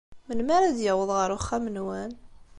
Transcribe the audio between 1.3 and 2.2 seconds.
uxxam-nwen?